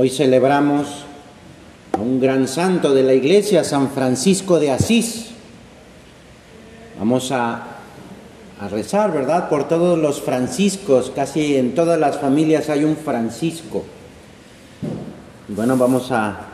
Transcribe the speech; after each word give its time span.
Hoy 0.00 0.10
celebramos 0.10 0.86
a 1.90 2.00
un 2.00 2.20
gran 2.20 2.46
santo 2.46 2.94
de 2.94 3.02
la 3.02 3.14
iglesia, 3.14 3.64
San 3.64 3.90
Francisco 3.90 4.60
de 4.60 4.70
Asís. 4.70 5.30
Vamos 7.00 7.32
a, 7.32 7.64
rezar, 8.70 9.12
¿verdad? 9.12 9.48
Por 9.48 9.66
todos 9.66 9.98
los 9.98 10.22
franciscos, 10.22 11.10
casi 11.12 11.56
en 11.56 11.74
todas 11.74 11.98
las 11.98 12.16
familias 12.20 12.70
hay 12.70 12.84
un 12.84 12.96
Francisco. 12.96 13.82
Y 15.48 15.54
bueno, 15.54 15.76
vamos 15.76 16.12
a 16.12 16.46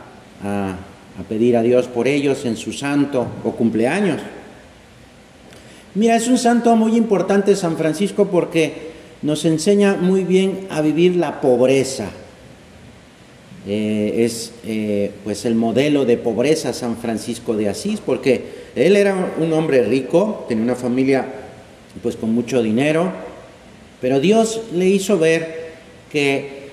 pedir 1.29 1.55
a 1.55 1.61
Dios 1.61 1.85
por 1.85 2.07
ellos 2.07 2.45
en 2.45 2.57
su 2.57 2.73
santo 2.73 3.27
o 3.43 3.51
cumpleaños. 3.51 4.21
Mira, 5.93 6.15
es 6.15 6.27
un 6.27 6.39
santo 6.39 6.75
muy 6.75 6.97
importante 6.97 7.55
San 7.55 7.77
Francisco 7.77 8.25
porque 8.25 8.93
nos 9.21 9.45
enseña 9.45 9.97
muy 10.01 10.23
bien 10.23 10.65
a 10.71 10.81
vivir 10.81 11.15
la 11.15 11.41
pobreza. 11.41 12.09
Eh, 13.67 14.25
es 14.25 14.51
eh, 14.67 15.09
pues 15.23 15.43
el 15.45 15.55
modelo 15.55 16.05
de 16.05 16.17
pobreza 16.17 16.71
San 16.71 16.97
Francisco 16.97 17.55
de 17.55 17.67
Asís, 17.67 17.99
porque 17.99 18.43
él 18.75 18.95
era 18.95 19.33
un 19.39 19.51
hombre 19.53 19.81
rico, 19.83 20.45
tenía 20.47 20.63
una 20.63 20.75
familia 20.75 21.25
pues 22.03 22.15
con 22.15 22.31
mucho 22.31 22.61
dinero, 22.61 23.11
pero 24.01 24.19
Dios 24.19 24.61
le 24.71 24.87
hizo 24.87 25.17
ver 25.17 25.71
que 26.11 26.65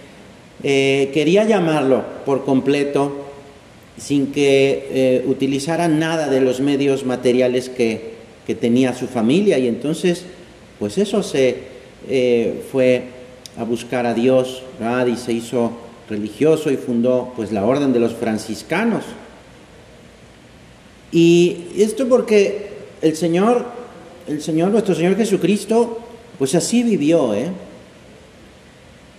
eh, 0.63 1.11
quería 1.15 1.45
llamarlo 1.45 2.05
por 2.27 2.45
completo 2.45 3.21
sin 3.97 4.33
que 4.33 5.23
utilizara 5.27 5.89
nada 5.89 6.29
de 6.29 6.41
los 6.41 6.61
medios 6.61 7.07
materiales 7.07 7.69
que, 7.69 8.13
que, 8.47 8.55
tenía 8.55 8.95
su 8.95 9.07
familia. 9.07 9.59
Y 9.59 9.69
entonces 9.69 10.25
pues 10.79 10.99
eso 10.99 11.23
se 11.23 11.57
fue 12.73 13.03
a 13.57 13.65
buscar 13.65 14.07
a 14.07 14.15
Dios 14.15 14.63
y 15.07 15.17
se 15.17 15.33
hizo 15.35 15.73
religioso 16.09 16.71
y 16.71 16.77
fundó 16.77 17.33
pues 17.37 17.53
la 17.53 17.65
orden 17.65 17.93
de 17.93 18.01
los 18.01 18.15
franciscanos. 18.15 19.05
Y 21.11 21.67
esto 21.77 22.09
porque 22.09 22.71
el 23.03 23.17
Señor, 23.17 23.67
el 24.27 24.41
Señor, 24.43 24.71
nuestro 24.71 24.95
Señor 24.95 25.17
Jesucristo, 25.17 25.99
pues 26.39 26.55
así 26.55 26.83
vivió, 26.83 27.35
¿eh? 27.35 27.51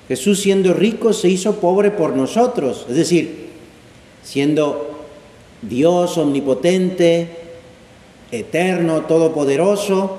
Jesús 0.08 0.42
siendo 0.42 0.74
rico 0.74 1.14
se 1.14 1.30
hizo 1.30 1.56
pobre 1.56 1.92
por 1.92 2.16
nosotros, 2.16 2.86
es 2.90 2.96
decir, 2.96 3.48
siendo 4.22 5.06
Dios 5.62 6.18
omnipotente, 6.18 7.30
eterno, 8.32 9.04
todopoderoso, 9.04 10.18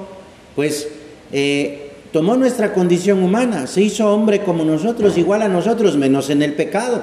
pues 0.55 0.89
eh, 1.33 1.91
tomó 2.15 2.37
nuestra 2.37 2.73
condición 2.73 3.25
humana, 3.25 3.67
se 3.67 3.83
hizo 3.83 4.15
hombre 4.15 4.45
como 4.45 4.65
nosotros, 4.65 5.19
igual 5.19 5.43
a 5.43 5.49
nosotros, 5.49 5.97
menos 5.97 6.31
en 6.31 6.43
el 6.43 6.53
pecado. 6.53 7.03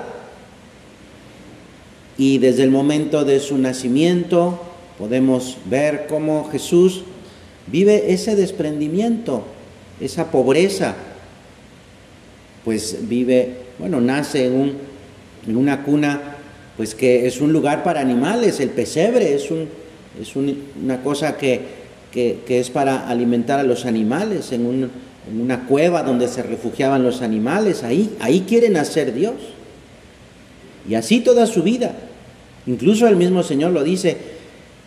Y 2.17 2.37
desde 2.37 2.63
el 2.63 2.71
momento 2.71 3.25
de 3.25 3.41
su 3.41 3.57
nacimiento 3.57 4.61
podemos 4.97 5.57
ver 5.65 6.05
cómo 6.07 6.47
Jesús 6.49 7.03
vive 7.67 8.13
ese 8.13 8.37
desprendimiento, 8.37 9.43
esa 9.99 10.31
pobreza. 10.31 10.95
Pues 12.63 12.99
vive, 13.01 13.57
bueno, 13.79 13.99
nace 13.99 14.45
en, 14.45 14.53
un, 14.53 14.73
en 15.45 15.57
una 15.57 15.83
cuna, 15.83 16.37
pues 16.77 16.95
que 16.95 17.27
es 17.27 17.41
un 17.41 17.51
lugar 17.51 17.83
para 17.83 17.99
animales, 17.99 18.61
el 18.61 18.69
pesebre 18.69 19.33
es, 19.33 19.51
un, 19.51 19.67
es 20.21 20.37
una 20.37 21.03
cosa 21.03 21.35
que 21.35 21.80
que, 22.11 22.41
es 22.47 22.69
para 22.69 23.07
alimentar 23.07 23.59
a 23.59 23.63
los 23.63 23.85
animales, 23.85 24.51
en, 24.51 24.89
una 25.39 25.67
cueva 25.67 26.03
donde 26.03 26.27
se 26.27 26.43
refugiaban 26.43 27.03
los 27.03 27.21
animales, 27.21 27.83
ahí, 27.83 28.15
ahí 28.19 28.41
quiere 28.47 28.69
nacer 28.69 29.13
Dios. 29.13 29.35
Y 30.87 30.95
así 30.95 31.21
toda 31.21 31.45
su 31.45 31.63
vida. 31.63 31.95
Incluso 32.65 33.07
el 33.07 33.15
mismo 33.15 33.43
Señor 33.43 33.71
lo 33.71 33.83
dice, 33.83 34.17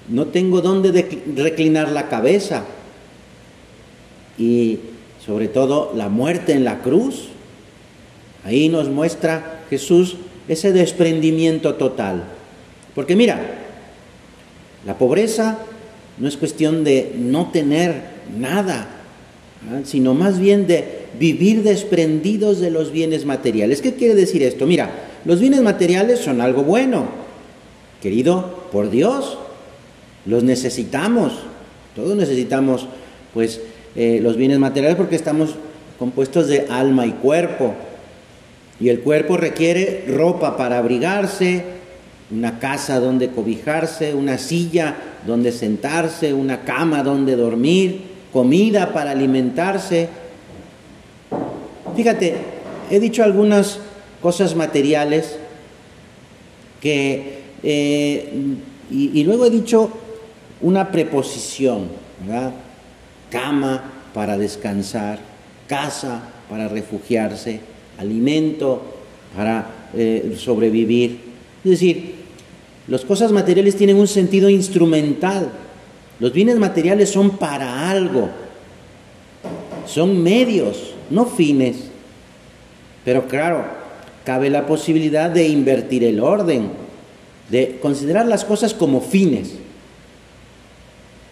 no 0.09 0.27
tengo 0.27 0.61
dónde 0.61 1.23
reclinar 1.37 1.91
la 1.91 2.09
cabeza. 2.09 2.65
Y 4.37 4.81
sobre 5.25 5.49
todo 5.49 5.93
la 5.95 6.09
muerte 6.09 6.53
en 6.53 6.65
la 6.65 6.81
cruz. 6.81 7.29
Ahí 8.45 8.69
nos 8.69 8.89
muestra 8.89 9.63
Jesús 9.71 10.17
ese 10.49 10.73
desprendimiento 10.73 11.77
total. 11.77 12.25
Porque 12.95 13.17
mira, 13.17 13.41
la 14.85 14.99
pobreza 14.99 15.59
no 16.19 16.29
es 16.29 16.37
cuestión 16.37 16.85
de 16.85 17.13
no 17.19 17.51
tener 17.51 18.15
nada, 18.39 18.89
sino 19.85 20.15
más 20.15 20.39
bien 20.39 20.67
de 20.67 21.05
vivir 21.19 21.63
desprendidos 21.63 22.61
de 22.61 22.71
los 22.71 22.93
bienes 22.93 23.25
materiales. 23.25 23.81
¿Qué 23.81 23.95
quiere 23.95 24.15
decir 24.15 24.43
esto? 24.43 24.67
Mira, 24.67 24.91
los 25.25 25.41
bienes 25.41 25.63
materiales 25.63 26.21
son 26.21 26.41
algo 26.41 26.63
bueno, 26.63 27.07
querido 28.03 28.67
por 28.71 28.91
Dios, 28.91 29.39
los 30.27 30.43
necesitamos, 30.43 31.33
todos 31.95 32.17
necesitamos 32.17 32.87
pues 33.33 33.61
eh, 33.97 34.21
los 34.23 34.37
bienes 34.37 34.59
materiales 34.59 34.97
porque 34.97 35.17
estamos 35.17 35.55
compuestos 35.99 36.49
de 36.49 36.67
alma 36.69 37.07
y 37.07 37.13
cuerpo. 37.13 37.75
Y 38.81 38.89
el 38.89 39.01
cuerpo 39.01 39.37
requiere 39.37 40.05
ropa 40.09 40.57
para 40.57 40.79
abrigarse, 40.79 41.65
una 42.35 42.59
casa 42.59 42.99
donde 42.99 43.31
cobijarse, 43.31 44.13
una 44.13 44.39
silla 44.39 44.97
donde 45.25 45.53
sentarse, 45.53 46.35
una 46.35 46.63
cama 46.63 47.03
donde 47.03 47.37
dormir, 47.37 48.03
comida 48.33 48.93
para 48.93 49.13
alimentarse. 49.13 50.09
Fíjate, 51.95 52.35
he 52.91 52.99
dicho 52.99 53.23
algunas 53.23 53.79
cosas 54.21 54.57
materiales 54.57 55.37
que, 56.81 57.39
eh, 57.63 58.33
y, 58.91 59.23
luego 59.23 59.47
he 59.47 59.51
dicho 59.51 59.91
una 60.61 60.91
preposición, 60.91 61.89
¿verdad? 62.27 62.53
Cama 63.31 63.93
para 64.13 64.37
descansar, 64.37 65.21
casa 65.69 66.23
para 66.51 66.69
refugiarse, 66.69 67.61
alimento 67.97 68.83
para 69.37 69.67
eh, 69.95 70.35
sobrevivir. 70.37 71.21
Es 71.65 71.71
decir, 71.71 72.14
las 72.87 73.05
cosas 73.05 73.33
materiales 73.33 73.77
tienen 73.77 73.97
un 73.97 74.09
sentido 74.09 74.49
instrumental. 74.49 75.51
Los 76.21 76.33
bienes 76.33 76.57
materiales 76.57 77.11
son 77.11 77.39
para 77.39 77.91
algo. 77.91 78.29
Son 79.87 80.23
medios, 80.23 80.93
no 81.11 81.27
fines. 81.27 81.77
Pero 83.05 83.27
claro, 83.27 83.65
cabe 84.25 84.51
la 84.51 84.67
posibilidad 84.67 85.31
de 85.31 85.49
invertir 85.49 86.05
el 86.05 86.21
orden, 86.21 86.71
de 87.51 87.79
considerar 87.81 88.27
las 88.27 88.45
cosas 88.45 88.75
como 88.75 89.01
fines. 89.01 89.55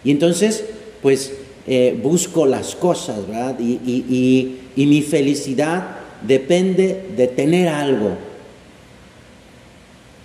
Y 0.03 0.11
entonces, 0.11 0.65
pues, 1.01 1.33
eh, 1.65 1.97
busco 2.01 2.45
las 2.45 2.75
cosas, 2.75 3.27
¿verdad? 3.27 3.57
y 3.59 4.57
mi 4.75 5.01
felicidad 5.01 5.97
depende 6.27 7.09
de 7.15 7.27
tener 7.27 7.69
algo, 7.69 8.17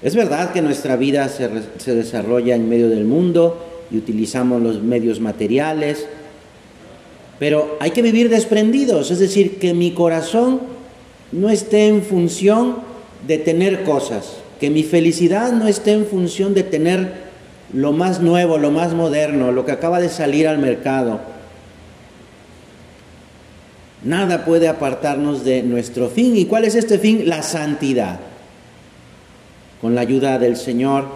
es 0.01 0.15
verdad 0.15 0.53
que 0.53 0.63
nuestra 0.63 0.97
vida 0.97 1.29
se, 1.29 1.51
se, 1.79 1.95
desarrolla 1.95 2.55
en 2.55 2.69
medio 2.69 2.89
del 2.89 3.05
mundo 3.05 3.65
y 3.91 3.99
utilizamos 3.99 4.63
los 4.63 4.81
medios 4.81 5.19
materiales, 5.19 6.07
pero 7.41 7.77
hay 7.81 7.91
que 7.91 8.03
vivir 8.03 8.29
desprendidos, 8.29 9.11
es 9.11 9.19
decir, 9.19 9.59
que 9.59 9.75
mi 9.75 9.93
corazón 9.93 10.61
no 11.33 11.51
esté 11.51 11.89
en 11.89 12.03
función 12.03 12.77
de 13.27 13.39
tener 13.39 13.83
cosas, 13.83 14.37
que 14.61 14.71
mi 14.71 14.85
felicidad 14.85 15.53
no 15.53 15.67
esté 15.67 15.93
en 15.93 16.07
función 16.07 16.55
de 16.55 16.63
tener 16.63 17.29
lo 17.73 17.93
más 17.93 18.21
nuevo, 18.21 18.57
lo 18.57 18.71
más 18.71 18.95
moderno, 18.95 19.51
lo 19.51 19.67
que 19.67 19.73
acaba 19.73 20.01
de 20.01 20.09
salir 20.09 20.47
al 20.47 20.59
mercado. 20.59 21.21
Nada 24.05 24.45
puede 24.45 24.69
apartarnos 24.69 25.45
de 25.45 25.63
nuestro 25.65 26.09
fin. 26.09 26.37
¿Y 26.37 26.45
cuál 26.45 26.65
es 26.65 26.77
este 26.77 27.01
fin? 27.01 27.29
La 27.29 27.43
santidad 27.43 28.21
con 29.81 29.95
la 29.95 30.01
ayuda 30.01 30.39
del 30.39 30.57
Señor, 30.57 31.07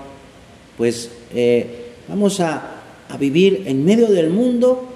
pues 0.76 1.11
eh, 1.35 1.93
vamos 2.09 2.41
a, 2.41 2.69
vivir 3.20 3.64
en 3.67 3.85
medio 3.85 4.06
del 4.06 4.31
mundo 4.31 4.88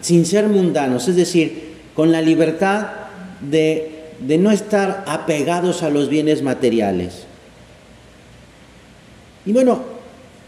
sin 0.00 0.26
ser 0.26 0.48
mundanos, 0.48 1.06
es 1.06 1.14
decir, 1.14 1.74
con 1.94 2.10
la 2.10 2.20
libertad 2.20 2.88
de, 3.40 4.06
de 4.18 4.38
no 4.38 4.50
estar 4.50 5.04
apegados 5.06 5.84
a 5.84 5.90
los 5.90 6.08
bienes 6.08 6.42
materiales. 6.42 7.26
Y 9.44 9.52
bueno, 9.52 9.82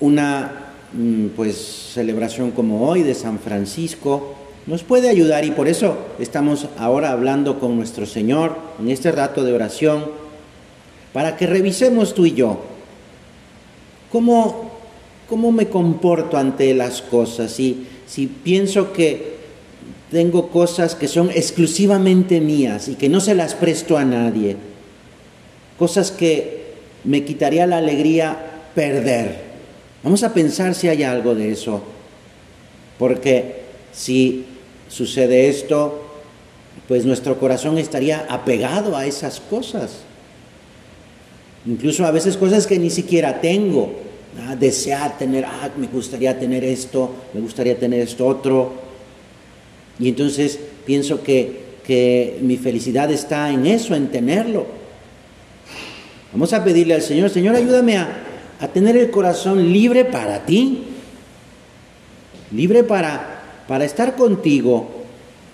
una 0.01 0.51
mm, 0.93 1.27
pues 1.37 1.57
celebración 1.95 2.51
como 2.51 2.89
hoy 2.89 3.05
de 3.05 3.15
San 3.15 3.39
Francisco 3.39 4.35
nos 4.67 4.83
puede 4.83 5.09
ayudar 5.09 5.45
y 5.45 5.51
por 5.51 5.69
eso 5.69 5.97
estamos 6.19 6.67
ahora 6.77 7.13
hablando 7.13 7.59
con 7.59 7.77
nuestro 7.77 8.05
Señor 8.05 8.57
en 8.81 8.91
este 8.91 9.13
rato 9.13 9.45
de 9.45 9.53
oración 9.53 10.28
para 11.13 11.37
que 11.37 11.47
revisemos 11.47 12.15
tú 12.15 12.27
y 12.27 12.35
yo 12.35 12.59
cómo, 14.11 14.71
cómo 15.29 15.53
me 15.53 15.69
comporto 15.69 16.37
ante 16.37 16.75
las 16.75 17.03
cosas. 17.03 17.53
Si, 17.53 17.87
si 18.07 18.27
pienso 18.27 18.93
que 18.93 19.39
tengo 20.11 20.49
cosas 20.49 20.95
que 20.95 21.09
son 21.09 21.31
exclusivamente 21.31 22.41
mías 22.41 22.89
y 22.89 22.95
que 22.95 23.09
no 23.09 23.21
se 23.21 23.35
las 23.35 23.55
presto 23.55 23.97
a 23.97 24.05
nadie. 24.05 24.57
cosas 25.79 26.11
que 26.11 26.59
me 27.05 27.25
quitaría 27.25 27.67
la 27.67 27.79
alegría 27.79 28.37
perder. 28.75 29.49
Vamos 30.03 30.23
a 30.25 30.35
pensar 30.35 30.75
si 30.75 30.89
hay 30.89 31.05
algo 31.05 31.35
de 31.35 31.53
eso, 31.53 31.83
porque 32.99 33.63
si 33.93 34.45
sucede 34.89 35.49
esto, 35.49 36.03
pues 36.89 37.05
nuestro 37.05 37.39
corazón 37.39 37.79
estaría 37.79 38.27
apegado 38.29 38.97
a 38.97 39.07
esas 39.07 39.41
cosas. 39.41 40.08
Incluso 41.67 42.05
a 42.07 42.11
veces 42.11 42.37
cosas 42.37 42.67
que 42.67 42.79
ni 42.79 42.91
siquiera 42.91 43.41
tengo. 43.41 43.93
¿ah? 44.47 44.57
Desear 44.57 45.19
tener, 45.19 45.45
ah, 45.45 45.71
me 45.77 45.87
gustaría 45.89 46.39
tener 46.39 46.65
esto, 46.65 47.11
me 47.35 47.41
gustaría 47.41 47.79
tener 47.79 48.01
esto 48.01 48.27
otro. 48.27 48.73
Y 49.99 50.09
entonces 50.09 50.59
pienso 50.87 51.23
que, 51.23 51.61
que 51.85 52.39
mi 52.43 52.57
felicidad 52.57 53.11
está 53.11 53.51
en 53.51 53.67
eso, 53.67 53.95
en 53.95 54.09
tenerlo. 54.09 54.67
Vamos 56.33 56.53
a 56.53 56.63
pedirle 56.63 56.95
al 56.95 57.03
Señor, 57.03 57.31
Señor, 57.31 57.57
ayúdame 57.57 57.97
a, 57.97 58.09
a 58.61 58.69
tener 58.69 58.97
el 58.97 59.11
corazón 59.11 59.73
libre 59.73 60.05
para 60.05 60.45
ti, 60.45 60.85
libre 62.53 62.85
para, 62.85 63.63
para 63.67 63.85
estar 63.85 64.15
contigo, 64.17 64.89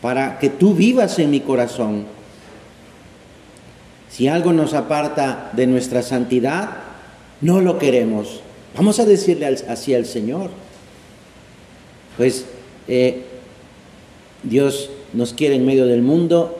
para 0.00 0.38
que 0.38 0.50
tú 0.50 0.74
vivas 0.74 1.18
en 1.18 1.30
mi 1.30 1.40
corazón. 1.40 2.13
Si 4.14 4.28
algo 4.28 4.52
nos 4.52 4.74
aparta 4.74 5.50
de 5.54 5.66
nuestra 5.66 6.02
santidad, 6.02 6.70
no 7.40 7.60
lo 7.60 7.78
queremos. 7.78 8.40
Vamos 8.76 9.00
a 9.00 9.04
decirle 9.04 9.46
así 9.68 9.94
al 9.94 10.06
Señor. 10.06 10.50
Pues 12.16 12.44
eh, 12.86 13.24
Dios 14.44 14.90
nos 15.12 15.32
quiere 15.32 15.56
en 15.56 15.66
medio 15.66 15.86
del 15.86 16.02
mundo 16.02 16.58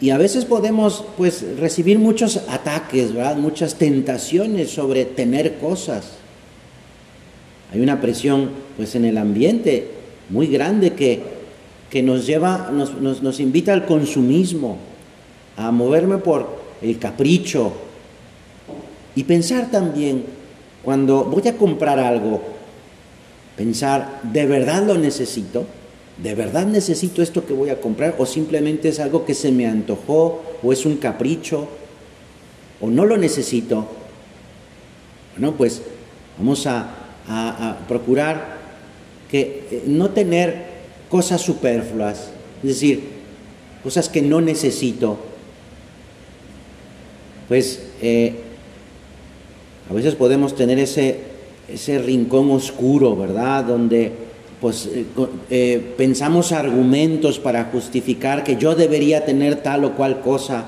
y 0.00 0.10
a 0.10 0.18
veces 0.18 0.44
podemos 0.44 1.04
pues 1.16 1.44
recibir 1.58 1.98
muchos 1.98 2.36
ataques, 2.48 3.12
¿verdad? 3.12 3.36
muchas 3.36 3.74
tentaciones 3.74 4.70
sobre 4.70 5.04
tener 5.04 5.58
cosas. 5.58 6.12
Hay 7.72 7.80
una 7.80 8.00
presión 8.00 8.50
pues 8.76 8.94
en 8.94 9.04
el 9.04 9.18
ambiente 9.18 9.88
muy 10.30 10.46
grande 10.46 10.92
que 10.92 11.34
que 11.94 12.02
nos 12.02 12.26
lleva, 12.26 12.72
nos, 12.72 13.38
invita 13.38 13.72
al 13.72 13.86
consumismo, 13.86 14.78
a 15.56 15.70
moverme 15.70 16.18
por 16.18 16.63
el 16.84 16.98
capricho 16.98 17.72
y 19.16 19.24
pensar 19.24 19.70
también, 19.70 20.24
cuando 20.82 21.24
voy 21.24 21.46
a 21.48 21.56
comprar 21.56 21.98
algo, 21.98 22.42
pensar, 23.56 24.20
¿de 24.24 24.44
verdad 24.46 24.82
lo 24.84 24.98
necesito? 24.98 25.64
¿De 26.22 26.34
verdad 26.34 26.66
necesito 26.66 27.22
esto 27.22 27.46
que 27.46 27.52
voy 27.52 27.70
a 27.70 27.80
comprar? 27.80 28.16
¿O 28.18 28.26
simplemente 28.26 28.88
es 28.88 29.00
algo 29.00 29.24
que 29.24 29.34
se 29.34 29.52
me 29.52 29.66
antojó? 29.66 30.42
¿O 30.62 30.72
es 30.72 30.84
un 30.84 30.96
capricho? 30.96 31.68
¿O 32.80 32.88
no 32.88 33.04
lo 33.04 33.16
necesito? 33.16 33.86
Bueno, 35.36 35.56
pues 35.56 35.82
vamos 36.38 36.66
a, 36.66 37.00
procurar 37.88 38.58
que 39.30 39.66
eh, 39.70 39.82
no 39.86 40.10
tener 40.10 40.66
cosas 41.08 41.40
superfluas, 41.40 42.28
es 42.62 42.68
decir, 42.68 43.02
cosas 43.82 44.10
que 44.10 44.20
no 44.20 44.42
necesito. 44.42 45.18
Pues 47.48 47.80
eh, 48.00 48.34
a 49.90 49.92
veces 49.92 50.14
podemos 50.14 50.54
tener 50.54 50.78
ese, 50.78 51.18
ese 51.68 51.98
rincón 51.98 52.50
oscuro, 52.50 53.16
¿verdad? 53.16 53.64
Donde 53.64 54.12
pues 54.60 54.86
eh, 54.86 55.04
eh, 55.50 55.94
pensamos 55.96 56.52
argumentos 56.52 57.38
para 57.38 57.64
justificar 57.64 58.44
que 58.44 58.56
yo 58.56 58.74
debería 58.74 59.24
tener 59.24 59.56
tal 59.56 59.84
o 59.84 59.94
cual 59.94 60.20
cosa. 60.20 60.64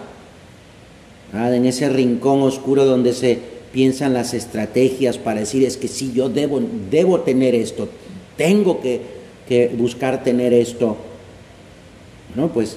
En 1.32 1.66
ese 1.66 1.88
rincón 1.88 2.42
oscuro 2.42 2.84
donde 2.84 3.12
se 3.12 3.38
piensan 3.72 4.14
las 4.14 4.32
estrategias 4.32 5.18
para 5.18 5.40
decir 5.40 5.64
es 5.64 5.76
que 5.76 5.88
sí, 5.88 6.12
yo 6.14 6.28
debo, 6.28 6.60
debo 6.90 7.20
tener 7.20 7.54
esto, 7.54 7.88
tengo 8.36 8.80
que 8.80 9.16
que 9.46 9.68
buscar 9.68 10.22
tener 10.22 10.52
esto. 10.52 10.96
No, 12.34 12.48
pues 12.48 12.76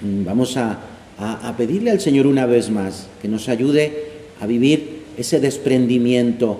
mm, 0.00 0.24
vamos 0.24 0.56
a, 0.56 0.78
pedirle 1.56 1.90
al 1.90 2.00
Señor 2.00 2.26
una 2.26 2.46
vez 2.46 2.70
más 2.70 3.06
que 3.22 3.28
nos 3.28 3.48
ayude 3.48 4.08
a 4.40 4.46
vivir 4.46 5.04
ese 5.16 5.40
desprendimiento. 5.40 6.58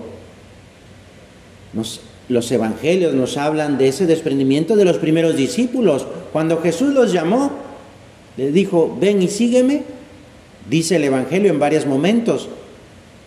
los 2.27 2.51
evangelios 2.51 3.13
nos 3.13 3.37
hablan 3.37 3.77
de 3.77 3.89
ese 3.89 4.07
desprendimiento 4.07 4.75
de 4.75 4.85
los 4.85 4.97
primeros 4.97 5.35
discípulos. 5.35 6.07
Cuando 6.31 6.61
Jesús 6.61 6.93
los 6.93 7.11
llamó, 7.11 7.51
les 8.37 8.53
dijo, 8.53 8.97
ven 8.99 9.21
y 9.21 9.27
sígueme, 9.27 9.83
dice 10.69 10.95
el 10.95 11.03
Evangelio 11.03 11.51
en 11.51 11.59
varios 11.59 11.85
momentos, 11.85 12.49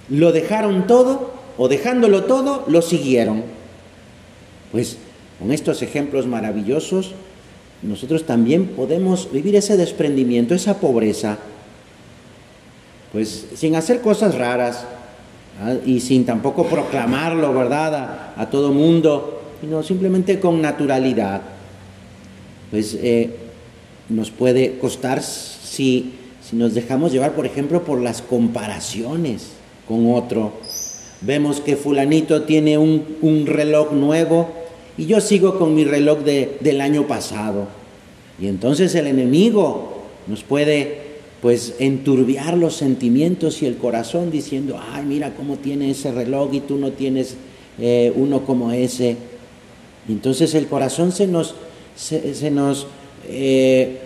lo 0.09 0.33
dejaron 0.33 0.87
todo 0.87 1.33
o 1.57 1.69
dejándolo 1.69 2.25
todo, 2.25 2.65
lo 2.69 2.83
siguieron. 2.83 3.43
Pues 4.73 4.99
con 5.39 5.53
estos 5.53 5.83
ejemplos 5.83 6.27
maravillosos, 6.27 7.15
nosotros 7.83 8.25
también 8.25 8.67
podemos 8.69 9.31
vivir 9.31 9.55
ese 9.55 9.77
desprendimiento, 9.77 10.55
esa 10.55 10.79
pobreza, 10.81 11.39
pues 13.13 13.47
sin 13.55 13.77
hacer 13.77 14.01
cosas 14.01 14.35
raras 14.35 14.85
¿ah? 15.63 15.75
y 15.87 16.01
sin 16.01 16.27
tampoco 16.27 16.67
proclamarlo, 16.67 17.55
¿verdad?, 17.55 18.33
a, 18.37 18.51
todo 18.51 18.73
mundo, 18.73 19.43
sino 19.61 19.83
simplemente 19.83 20.41
con 20.41 20.61
naturalidad. 20.61 21.43
Pues 22.71 22.95
eh, 23.01 23.31
nos 24.09 24.31
puede 24.31 24.79
costar 24.79 25.23
si, 25.23 26.15
si 26.43 26.57
nos 26.57 26.75
dejamos 26.75 27.13
llevar, 27.13 27.33
por 27.33 27.47
ejemplo, 27.47 27.85
por 27.85 28.01
las 28.01 28.23
comparaciones 28.23 29.53
con 29.87 30.13
otro. 30.13 30.53
Vemos 31.21 31.61
que 31.61 31.77
fulanito 31.77 32.43
tiene 32.43 32.77
un, 32.77 33.17
un 33.23 33.47
reloj 33.47 33.93
nuevo 33.93 34.49
y 34.99 35.07
yo 35.07 35.21
sigo 35.21 35.59
con 35.59 35.75
mi 35.75 35.85
reloj 35.85 36.19
de, 36.25 36.59
del 36.61 36.81
año 36.81 37.07
pasado. 37.07 37.69
Y 38.41 38.49
entonces 38.49 38.95
el 38.97 39.07
enemigo 39.07 40.03
nos 40.27 40.43
puede 40.43 41.07
pues 41.41 41.77
enturbiar 41.79 42.59
los 42.59 42.75
sentimientos 42.75 43.63
y 43.63 43.67
el 43.67 43.77
corazón 43.77 44.33
diciendo, 44.33 44.79
ay, 44.93 45.05
mira 45.07 45.35
cómo 45.35 45.57
tiene 45.57 45.93
ese 45.93 46.11
reloj 46.11 46.53
y 46.53 46.61
tú 46.61 46.77
no 46.77 46.91
tienes 46.91 47.37
eh, 47.79 48.13
uno 48.17 48.45
como 48.45 48.73
ese. 48.73 49.17
Y 50.09 50.13
entonces 50.13 50.55
el 50.55 50.67
corazón 50.67 51.13
se 51.13 51.29
nos, 51.29 51.55
se, 51.95 52.51
nos, 52.51 52.89
eh, 53.29 53.99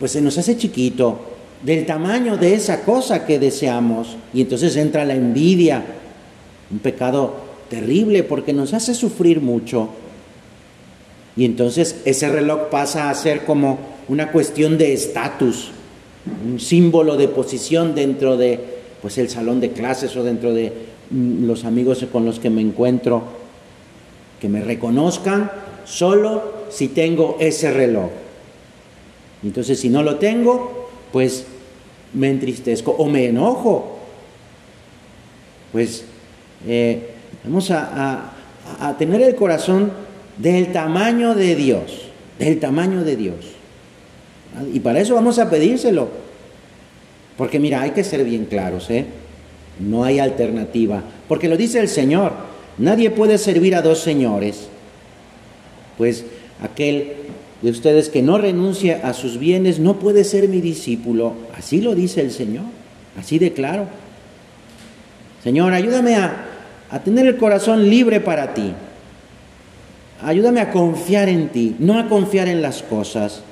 pues 0.00 0.10
se 0.10 0.20
nos 0.20 0.36
hace 0.38 0.56
chiquito 0.56 1.20
del 1.62 1.86
tamaño 1.86 2.36
de 2.36 2.54
esa 2.54 2.82
cosa 2.82 3.24
que 3.24 3.38
deseamos. 3.38 4.16
Y 4.34 4.40
entonces 4.40 4.74
entra 4.74 5.04
la 5.04 5.14
envidia, 5.14 5.84
un 6.72 6.80
pecado 6.80 7.47
terrible 7.68 8.22
porque 8.22 8.52
nos 8.52 8.74
hace 8.74 8.94
sufrir 8.94 9.40
mucho. 9.40 9.88
Y 11.36 11.44
entonces 11.44 12.00
ese 12.04 12.28
reloj 12.28 12.68
pasa 12.70 13.10
a 13.10 13.14
ser 13.14 13.44
como 13.44 13.78
una 14.08 14.32
cuestión 14.32 14.78
de 14.78 14.92
estatus, 14.92 15.70
un 16.44 16.58
símbolo 16.58 17.16
de 17.16 17.28
posición 17.28 17.94
dentro 17.94 18.36
de 18.36 18.78
pues 19.00 19.18
el 19.18 19.28
salón 19.28 19.60
de 19.60 19.70
clases 19.70 20.16
o 20.16 20.24
dentro 20.24 20.52
de 20.52 20.72
mm, 21.10 21.46
los 21.46 21.64
amigos 21.64 22.04
con 22.10 22.24
los 22.24 22.40
que 22.40 22.50
me 22.50 22.60
encuentro, 22.60 23.22
que 24.40 24.48
me 24.48 24.60
reconozcan 24.60 25.50
solo 25.84 26.66
si 26.70 26.88
tengo 26.88 27.36
ese 27.38 27.70
reloj. 27.70 28.10
Entonces 29.44 29.78
si 29.78 29.88
no 29.88 30.02
lo 30.02 30.16
tengo, 30.16 30.88
pues 31.12 31.46
me 32.14 32.30
entristezco 32.30 32.90
o 32.90 33.06
me 33.06 33.26
enojo. 33.26 33.98
Pues 35.72 36.04
eh, 36.66 37.14
Vamos 37.44 37.70
a, 37.70 38.32
tener 38.98 39.22
el 39.22 39.34
corazón 39.34 39.90
del 40.36 40.72
tamaño 40.72 41.34
de 41.34 41.54
Dios, 41.54 42.02
del 42.38 42.60
tamaño 42.60 43.04
de 43.04 43.16
Dios. 43.16 43.36
Y 44.72 44.80
para 44.80 45.00
eso 45.00 45.14
vamos 45.14 45.38
a 45.38 45.48
pedírselo. 45.48 46.08
Porque 47.36 47.58
mira, 47.58 47.82
hay 47.82 47.92
que 47.92 48.04
ser 48.04 48.24
bien 48.24 48.46
claros, 48.46 48.90
¿eh? 48.90 49.06
No 49.78 50.04
hay 50.04 50.18
alternativa. 50.18 51.02
Porque 51.28 51.48
lo 51.48 51.56
dice 51.56 51.78
el 51.78 51.88
Señor, 51.88 52.32
nadie 52.78 53.10
puede 53.10 53.38
servir 53.38 53.76
a 53.76 53.82
dos 53.82 54.00
señores. 54.00 54.68
Pues 55.96 56.24
aquel 56.60 57.12
de 57.62 57.70
ustedes 57.70 58.08
que 58.08 58.22
no 58.22 58.38
renuncia 58.38 59.00
a 59.04 59.14
sus 59.14 59.38
bienes 59.38 59.78
no 59.78 59.98
puede 59.98 60.24
ser 60.24 60.48
mi 60.48 60.60
discípulo. 60.60 61.34
Así 61.56 61.80
lo 61.80 61.94
dice 61.94 62.20
el 62.20 62.30
Señor, 62.30 62.64
así 63.16 63.38
de 63.38 63.52
claro. 63.52 63.86
Señor, 65.42 65.72
ayúdame 65.72 66.16
a, 66.16 66.47
a 66.90 67.00
tener 67.00 67.26
el 67.26 67.36
corazón 67.36 67.88
libre 67.88 68.20
para 68.20 68.54
ti. 68.54 68.72
Ayúdame 70.22 70.60
a 70.60 70.70
confiar 70.70 71.28
en 71.28 71.48
ti, 71.48 71.76
no 71.78 71.98
a 71.98 72.08
confiar 72.08 72.48
en 72.48 72.62
las 72.62 72.82
cosas. 72.82 73.42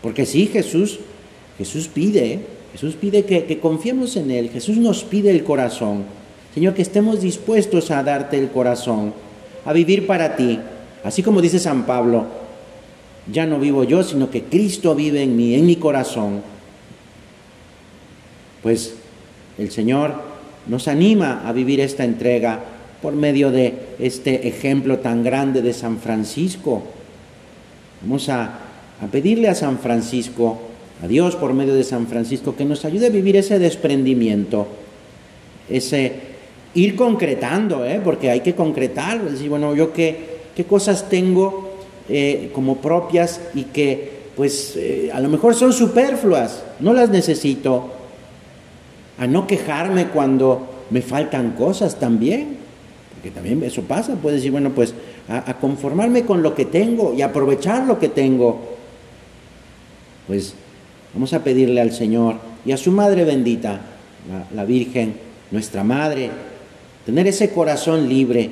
Porque 0.00 0.26
sí, 0.26 0.46
Jesús, 0.46 1.00
Jesús 1.58 1.88
pide, 1.88 2.40
Jesús 2.72 2.94
pide 2.94 3.24
que, 3.24 3.44
que 3.44 3.58
confiemos 3.58 4.16
en 4.16 4.30
Él, 4.30 4.50
Jesús 4.50 4.76
nos 4.76 5.04
pide 5.04 5.30
el 5.30 5.44
corazón. 5.44 6.04
Señor, 6.54 6.74
que 6.74 6.82
estemos 6.82 7.20
dispuestos 7.20 7.90
a 7.90 8.02
darte 8.02 8.38
el 8.38 8.50
corazón, 8.50 9.14
a 9.64 9.72
vivir 9.72 10.06
para 10.06 10.36
ti. 10.36 10.60
Así 11.02 11.22
como 11.22 11.40
dice 11.40 11.58
San 11.58 11.84
Pablo, 11.84 12.26
ya 13.30 13.46
no 13.46 13.58
vivo 13.58 13.84
yo, 13.84 14.02
sino 14.02 14.30
que 14.30 14.42
Cristo 14.42 14.94
vive 14.94 15.22
en 15.22 15.36
mí, 15.36 15.54
en 15.54 15.66
mi 15.66 15.76
corazón. 15.76 16.42
Pues 18.62 18.94
el 19.58 19.70
Señor 19.70 20.31
nos 20.66 20.88
anima 20.88 21.42
a 21.46 21.52
vivir 21.52 21.80
esta 21.80 22.04
entrega 22.04 22.60
por 23.00 23.14
medio 23.14 23.50
de 23.50 23.74
este 23.98 24.46
ejemplo 24.46 24.98
tan 24.98 25.24
grande 25.24 25.60
de 25.60 25.72
San 25.72 25.98
Francisco. 25.98 26.82
Vamos 28.00 28.28
a, 28.28 28.58
pedirle 29.10 29.48
a 29.48 29.54
San 29.54 29.78
Francisco, 29.78 30.60
a 31.02 31.08
Dios 31.08 31.34
por 31.34 31.52
medio 31.52 31.74
de 31.74 31.82
San 31.82 32.06
Francisco, 32.06 32.54
que 32.54 32.64
nos 32.64 32.84
ayude 32.84 33.06
a 33.06 33.10
vivir 33.10 33.36
ese 33.36 33.58
desprendimiento, 33.58 34.68
ese 35.68 36.12
ir 36.74 36.94
concretando, 36.94 37.84
¿eh? 37.84 38.00
porque 38.02 38.30
hay 38.30 38.40
que 38.40 38.54
concretar, 38.54 39.22
decir, 39.22 39.50
bueno, 39.50 39.74
yo 39.74 39.92
qué, 39.92 40.38
qué 40.54 40.64
cosas 40.64 41.08
tengo 41.08 41.72
eh, 42.08 42.50
como 42.54 42.76
propias 42.76 43.40
y 43.54 43.64
que 43.64 44.22
pues 44.36 44.74
eh, 44.76 45.10
a 45.12 45.20
lo 45.20 45.28
mejor 45.28 45.54
son 45.54 45.72
superfluas, 45.72 46.62
no 46.80 46.92
las 46.92 47.10
necesito, 47.10 47.90
a 49.22 49.26
no 49.28 49.46
quejarme 49.46 50.08
cuando 50.08 50.66
me 50.90 51.00
faltan 51.00 51.52
cosas 51.52 52.00
también, 52.00 52.56
porque 53.14 53.30
también 53.30 53.62
eso 53.62 53.82
pasa, 53.82 54.16
puedes 54.16 54.40
decir, 54.40 54.50
bueno, 54.50 54.70
pues 54.70 54.94
a, 55.28 55.54
conformarme 55.60 56.24
con 56.24 56.42
lo 56.42 56.56
que 56.56 56.64
tengo 56.64 57.14
y 57.14 57.22
aprovechar 57.22 57.86
lo 57.86 58.00
que 58.00 58.08
tengo, 58.08 58.58
pues 60.26 60.54
vamos 61.14 61.32
a 61.34 61.44
pedirle 61.44 61.80
al 61.80 61.92
Señor 61.92 62.34
y 62.66 62.72
a 62.72 62.76
su 62.76 62.90
Madre 62.90 63.24
bendita, 63.24 63.80
la 64.52 64.64
Virgen, 64.64 65.14
nuestra 65.52 65.84
Madre, 65.84 66.30
tener 67.06 67.28
ese 67.28 67.50
corazón 67.52 68.08
libre, 68.08 68.50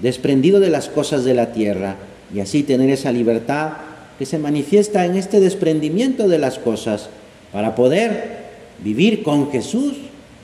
desprendido 0.00 0.60
de 0.60 0.68
las 0.68 0.90
cosas 0.90 1.24
de 1.24 1.32
la 1.32 1.52
tierra, 1.52 1.96
y 2.34 2.40
así 2.40 2.62
tener 2.62 2.90
esa 2.90 3.10
libertad 3.10 3.72
que 4.18 4.26
se 4.26 4.38
manifiesta 4.38 5.06
en 5.06 5.16
este 5.16 5.40
desprendimiento 5.40 6.28
de 6.28 6.38
las 6.38 6.58
cosas, 6.58 7.08
para 7.54 7.74
poder 7.74 8.37
vivir 8.82 9.22
con 9.22 9.50
Jesús, 9.50 9.94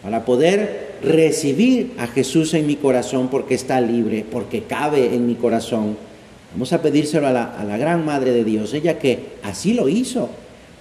para 0.03 0.25
poder 0.25 0.97
recibir 1.03 1.93
a 1.99 2.07
Jesús 2.07 2.53
en 2.55 2.67
mi 2.67 2.76
corazón 2.76 3.29
porque 3.29 3.55
está 3.55 3.81
libre, 3.81 4.25
porque 4.31 4.64
cabe 4.64 5.14
en 5.14 5.26
mi 5.26 5.35
corazón. 5.35 5.97
Vamos 6.53 6.73
a 6.73 6.83
pedírselo 6.83 7.26
a 7.26 7.33
la, 7.33 7.45
a 7.45 7.64
la 7.64 7.79
gran 7.79 8.05
Madre 8.05 8.33
de 8.33 8.45
Dios, 8.45 8.75
ella 8.75 8.99
que 8.99 9.19
así 9.43 9.73
lo 9.73 9.88
hizo, 9.88 10.29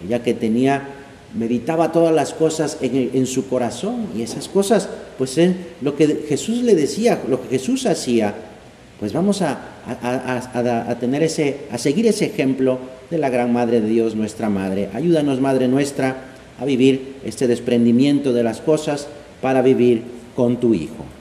ella 0.05 0.21
que 0.21 0.33
tenía 0.33 0.87
meditaba 1.33 1.91
todas 1.91 2.13
las 2.13 2.33
cosas 2.33 2.77
en, 2.81 3.25
su 3.25 3.47
corazón 3.47 4.07
y 4.15 4.21
esas 4.21 4.47
cosas, 4.47 4.87
pues 5.17 5.37
en 5.37 5.57
lo 5.81 5.95
que 5.95 6.25
Jesús 6.27 6.61
le 6.61 6.75
decía, 6.75 7.21
lo 7.27 7.41
que 7.41 7.57
Jesús 7.57 7.85
hacía, 7.85 8.33
pues 8.99 9.13
vamos 9.13 9.41
a, 9.41 9.59
a, 9.85 10.95
tener 10.99 11.23
ese, 11.23 11.61
a 11.71 11.77
seguir 11.77 12.05
ese 12.05 12.25
ejemplo 12.25 12.77
de 13.09 13.17
la 13.17 13.29
gran 13.29 13.51
Madre 13.51 13.81
de 13.81 13.89
Dios, 13.89 14.15
nuestra 14.15 14.49
Madre. 14.49 14.89
Ayúdanos, 14.93 15.41
Madre 15.41 15.67
nuestra, 15.67 16.32
a 16.59 16.65
vivir 16.65 17.15
este 17.25 17.47
desprendimiento 17.47 18.33
de 18.33 18.43
las 18.43 18.61
cosas 18.61 19.07
para 19.41 19.61
vivir 19.61 20.03
con 20.35 20.57
tu 20.57 20.73
Hijo. 20.73 21.05